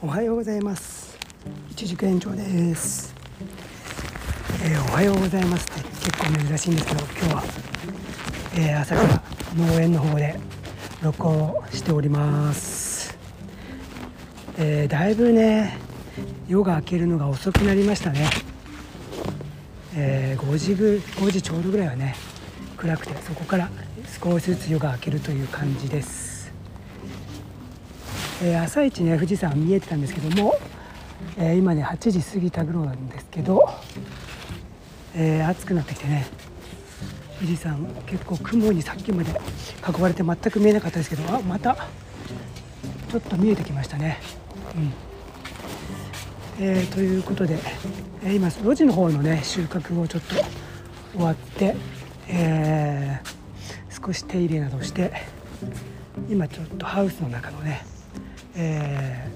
[0.00, 1.18] おはようございます。
[1.72, 3.12] 一軸園長です、
[4.64, 7.42] えー、おはようございますって結構珍しいんですけど今日は、
[8.56, 9.22] えー、朝から
[9.56, 10.38] 農園の方で
[11.02, 13.18] 録音しております、
[14.56, 15.78] えー、だいぶね
[16.46, 18.30] 夜が明けるのが遅くなりましたね、
[19.96, 22.14] え5時ぐ5時ちょうどぐらいはね
[22.76, 23.68] 暗くてそこから
[24.22, 26.27] 少しずつ夜が明けるという感じです。
[28.40, 30.54] えー、朝一ね富士山見えてたんですけども、
[31.36, 33.68] えー、今ね8時過ぎた頃なんですけど、
[35.16, 36.26] えー、暑くなってきてね
[37.40, 39.30] 富士山結構雲にさっきまで
[39.88, 41.88] 囲まれて全く見えなかったですけどあまた
[43.10, 44.18] ちょっと見えてきましたね。
[44.76, 44.92] うん
[46.60, 47.58] えー、ということで、
[48.22, 50.34] えー、今路地の方のね収穫をちょっと
[51.12, 51.74] 終わって、
[52.28, 55.12] えー、少し手入れなどして
[56.28, 57.97] 今ちょっとハウスの中のね
[58.60, 59.30] え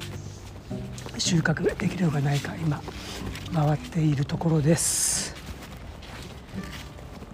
[1.14, 2.82] ー、収穫できるのがないか今
[3.52, 5.36] 回っているところです、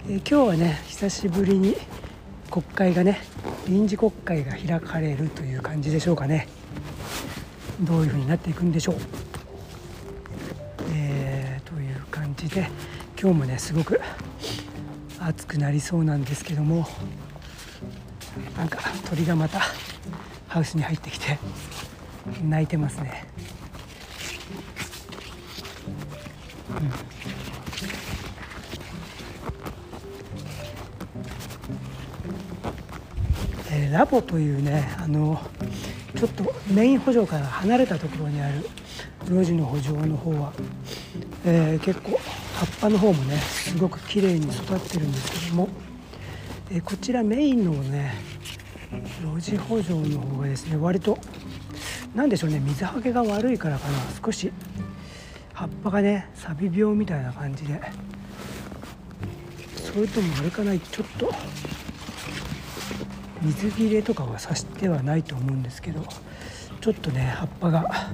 [0.06, 1.77] えー、今日はね久しぶりに
[2.50, 3.20] 国会がね
[3.66, 6.48] 臨時国会が開かれるという感じでしょうかね。
[7.81, 8.97] どういうふうになっていくんでしょう、
[10.92, 12.69] えー、という感じで
[13.20, 14.00] 今日もねすごく
[15.20, 16.89] 暑くなりそうなんですけども
[18.56, 19.61] なんか鳥がまた
[20.48, 21.39] ハウスに入ってきて
[22.43, 23.25] 泣いてますね、
[26.71, 27.09] うん。
[33.71, 35.41] えー、ラボというねあの
[36.17, 38.69] ちょっとメイン補助から離れたところにある
[39.27, 40.53] 路地の補助の方は、
[41.45, 42.19] えー、結構
[42.55, 45.69] 葉っぱの方もねすごく綺麗に育ってるんですけども、
[46.71, 48.15] えー、こちらメインのね
[49.23, 51.19] 路地補助の方がですね割と
[52.14, 53.99] 何でしょうね水はけが悪いからかな。
[54.25, 54.53] 少し
[55.53, 57.81] 葉っぱがね錆病みたいな感じで。
[59.77, 61.32] それともあれかないちょっと
[63.43, 66.05] 水切れとかはさしてはないと思うんですけど
[66.81, 68.11] ちょっとね葉っぱが、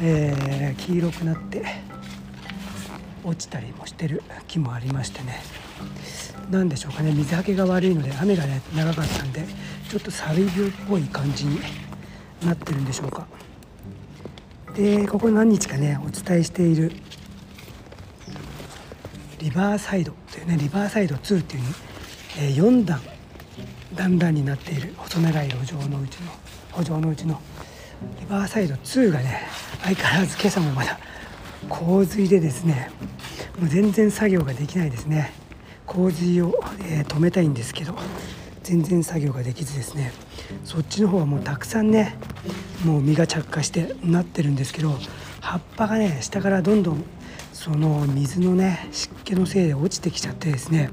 [0.00, 1.62] えー、黄色くなって
[3.22, 5.40] 落ちたりもしてる木もありましてね。
[6.50, 9.44] 何でしょうかね水はけが悪いので雨がね長かったんで
[9.90, 11.60] ちょっと錆病っぽい感じに
[12.44, 13.26] なってるんでしょうか。
[14.74, 16.92] でここ何日かねお伝えしている
[19.38, 21.68] リバーサイドというねリバーサイド2っていうに、
[22.38, 23.00] えー、4段
[23.94, 26.30] 段々になっている細長い路上のうちの
[26.70, 27.40] 歩道のうちの
[28.20, 29.48] リバーサイド2がね
[29.82, 30.98] 相変わらず今朝もまだ
[31.68, 32.90] 洪水でですね
[33.58, 35.32] もう全然作業ができないですね。
[35.86, 37.94] 洪水を、えー、止めたいんですけど
[38.68, 40.12] 全然作業ができずですね。
[40.62, 42.16] そっちの方はもうたくさんね
[42.84, 44.94] もう実が着火してなってるんですけど
[45.40, 47.02] 葉っぱがね下からどんどん
[47.54, 50.90] その水のね湿気のせいで落ちてきちゃってですね。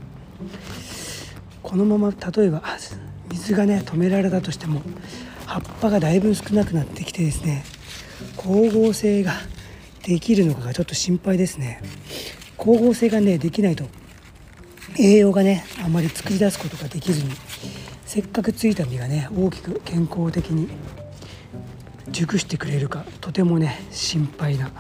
[1.61, 2.63] このまま例えば
[3.29, 4.81] 水がね止められたとしても
[5.45, 7.65] 葉っぱがだいぶ少なくなってきてですね
[8.37, 9.33] 光合成が
[10.03, 11.81] できるのかがちょっと心配ですね。
[12.57, 13.83] 光合成がねできないと
[14.97, 17.31] 栄養がねあんまり作り出すことができずに
[18.05, 20.69] せっかくついた実がね大きく健康的に
[22.09, 24.71] 熟してくれるかとてもね心配な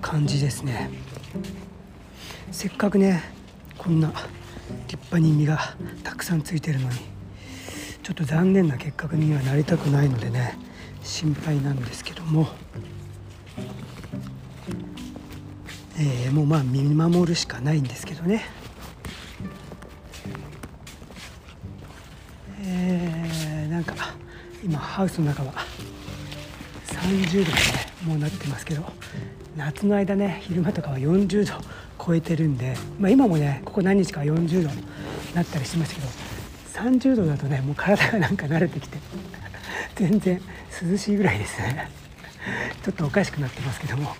[0.00, 0.90] 感じですね。
[2.50, 3.22] せっかくね
[3.78, 4.08] こんな
[4.88, 6.96] 立派に実がたくさんついてるのに
[8.02, 10.58] ちょっと残念な結果にはなりたくないのでね
[11.02, 12.48] 心配なんですけども、
[15.98, 18.44] えー、もうまあ見守るしかないんですけどね。
[24.62, 25.52] 今ハウスの中は
[26.86, 27.52] 30度に、ね、
[28.04, 28.84] もうなってますけど
[29.56, 31.52] 夏の間ね昼間とかは40度
[32.04, 34.84] 超えてるんで、まあ、今もねここ何日か40度に
[35.34, 36.08] なったりしましたけど
[36.90, 38.98] 30度だとねもう体がなんか慣れてきて
[39.96, 40.40] 全然
[40.90, 41.90] 涼しいぐらいですね。
[42.82, 44.16] ちょっとおかしくなってますけども、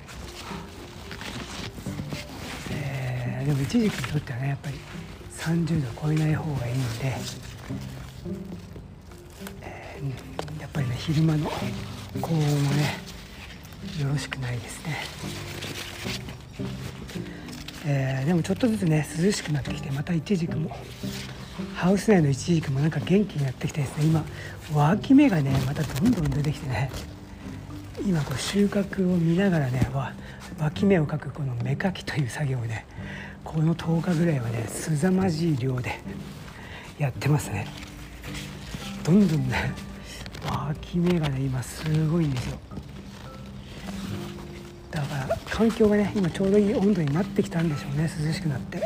[2.70, 4.76] えー、でも一時期にとってはねやっぱり
[5.30, 7.16] 30度超えない方がいいんで
[11.04, 11.50] 昼間の
[12.20, 12.96] 高温もね
[14.00, 14.96] よろしくないですね、
[17.84, 20.70] えー、でもちょっとずつね涼しくなってきてまたイチジクも
[21.74, 24.04] ハウス内のイチジクもなんか元気になってきてですね。
[24.04, 24.24] 今
[24.72, 26.90] 脇芽がねまたどんどん出てきてね。
[28.06, 30.12] 今こう収穫を見ながらねわ
[30.60, 32.86] 脇芽をかくこの芽かきという作業をね
[33.42, 36.00] この10日ぐらいはね凄まじい量で
[36.98, 37.66] やってますね。
[39.02, 39.91] どんどんね
[40.44, 42.58] 湧き目がね今すごいんですよ。
[44.90, 48.82] だから環境がね今ちょうどいい温度になってきたんでしょうね涼しくなって。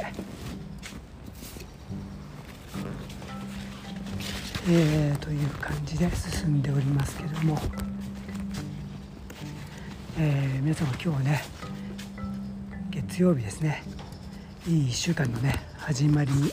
[4.68, 7.56] えー、という感じで進んでおりますけども、
[10.18, 11.44] えー、皆様今日はね
[12.90, 13.84] 月曜日ですね。
[14.66, 16.50] いい1週間のね始まりに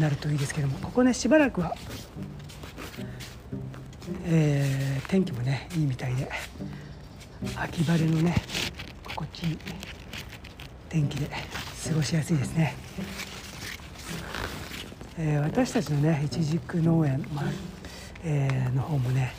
[0.00, 1.74] なるといいですけどもここねしばらくは、
[4.24, 6.28] えー、天気もねいいみたいで
[7.56, 8.36] 秋晴れのね
[9.04, 9.58] 心地いい
[10.88, 11.28] 天気で
[11.88, 12.74] 過ごしやすいですね、
[15.18, 17.44] えー、私たちのねいちじく農園、まあ
[18.24, 19.32] えー、の方もね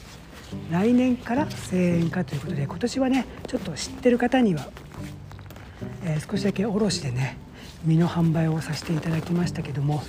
[0.71, 4.68] 来年から製園化ということで今年はねちょっと知ってる方には、
[6.03, 7.38] えー、少しだけ卸でね
[7.85, 10.03] 実の販売をさせていただきましたけども、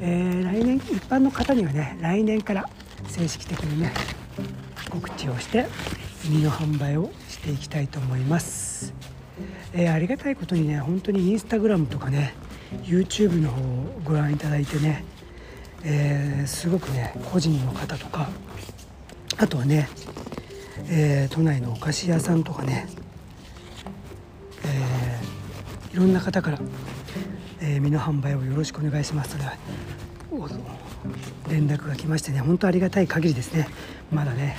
[0.00, 2.68] えー、来年一般の方にはね来年から
[3.08, 3.92] 正式的にね
[4.90, 5.66] 告知をして
[6.28, 8.94] 実の販売をしていきたいと思います、
[9.72, 12.34] えー、ありがたいことにね本当にインスタグラムとかね
[12.82, 15.04] YouTube の方をご覧いただいてね、
[15.84, 18.28] えー、すごくね個人の方とか
[19.38, 19.88] あとはね、
[20.88, 22.86] えー、都内のお菓子屋さんとかね、
[24.64, 26.58] えー、いろんな方から、
[27.60, 29.58] えー、身の販売をよろしくお願いしますとね
[31.48, 33.68] 連絡が来ましてね本当ありがたい限りですね。
[34.12, 34.56] まだね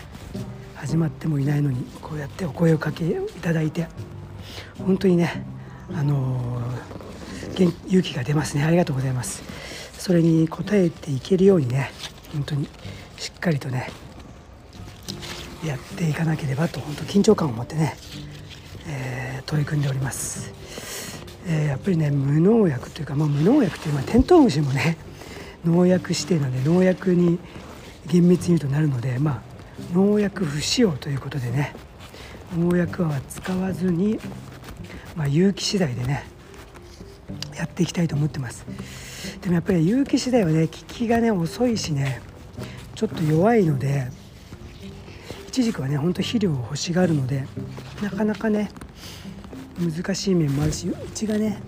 [0.75, 3.87] 始まってもいないのにこうやってお声をかけいただいて
[4.77, 5.43] 本当にね
[5.93, 8.63] あのー、勇気が出ますね。
[8.63, 9.43] ありがとうございます。
[9.97, 11.91] それに応えていけるようにね
[12.33, 12.69] 本当に
[13.17, 13.89] しっかりとね
[15.65, 17.97] やっていかなければと本当緊張感を持ってね、
[18.87, 20.53] えー、取り組んでおります、
[21.45, 24.97] えー、やっぱりね無農薬というか、まあ、無農薬というのはテントウムシもね
[25.67, 27.39] 農薬指定なんで農薬に
[28.07, 29.41] 厳密に言うとなるのでまあ
[29.93, 31.75] 農薬不使用ということでね
[32.57, 34.19] 農薬は使わずに、
[35.15, 36.23] まあ、有機資材でね
[37.55, 38.65] やっていきたいと思ってます。
[39.41, 42.21] でもやっぱり有機資材はね効きがね遅いしね
[42.95, 44.07] ちょっと弱いので
[45.47, 47.45] イチジクはねほんと肥料を欲しがるので
[48.01, 48.71] なかなかね
[49.79, 51.61] 難しい面もあるしうちがね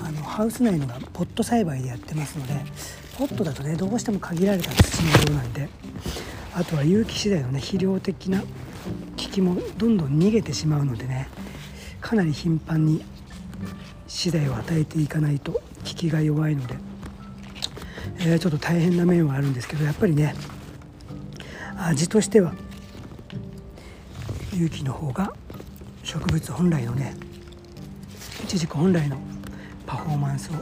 [0.00, 2.54] あのハウス内のがポット栽培でやってますので
[3.18, 5.68] ポットだとねどうしても限られた土の量なんで。
[6.58, 8.46] あとは有機資材のね肥料的な効
[9.16, 11.28] きもどんどん逃げてしまうのでね
[12.00, 13.04] かなり頻繁に
[14.08, 16.76] 資材を与えていかないと効きが弱いので、
[18.18, 20.34] えー、ちょっと大変な面はあるんですけどやっぱりね
[21.76, 22.52] 味としては
[24.52, 25.32] 有機の方が
[26.02, 27.14] 植物本来のね
[28.42, 29.16] いちじく本来の
[29.86, 30.54] パフォーマンスを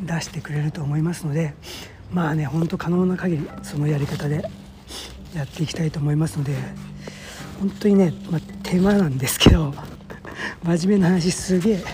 [0.00, 1.54] 出してくれると思いますので
[2.12, 4.44] まあねほんと可能な限りそのやり方で
[5.34, 6.54] やっていきたいと思いますので
[7.60, 9.74] 本当にね、まあ、手間なんですけど
[10.64, 11.84] 真面目な話すげえ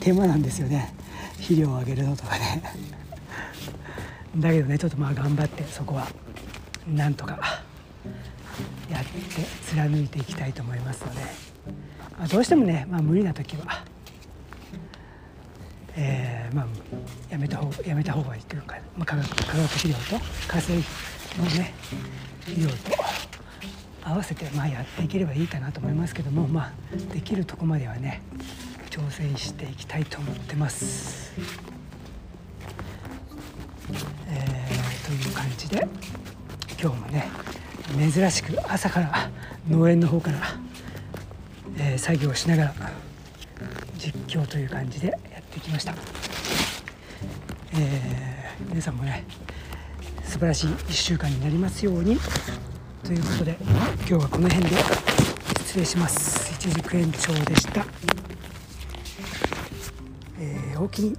[0.00, 0.94] 手間なんですよね。
[1.38, 2.62] 肥料をあげるのとかね。
[4.36, 6.06] だけどねちょっとまあ頑張ってそこは
[6.86, 7.62] なんとか
[8.90, 9.10] やって
[9.68, 11.20] 貫いていきたいと思いますので、
[12.18, 13.84] まあ、どうしてもね、まあ、無理な時は、
[15.96, 16.66] えー、まあ、
[17.30, 20.80] やめた方やめた方がいいというか、まあ、化学化学肥料と化成の
[21.44, 21.74] ね
[22.40, 22.74] 肥料と
[24.04, 28.22] 合わせてまあやっていければいいかなと思いますけども、まあ、できるとこまではね
[28.90, 31.32] 挑戦していきたいと思ってます。
[34.28, 35.86] えー、という感じで
[36.80, 37.28] 今日もね
[38.12, 39.30] 珍しく朝から
[39.68, 40.38] 農園の方から、
[41.78, 42.74] えー、作業しながら
[43.98, 45.16] 実況という感じで
[45.52, 45.94] ってきました、
[47.74, 49.24] えー、皆さんもね
[50.24, 52.16] 素晴らしい1週間になりますように。
[53.04, 54.76] ということで今日はこの辺で
[55.58, 56.52] 失礼します。
[56.54, 57.84] 一軸延長でした、
[60.38, 61.18] えー、おおきに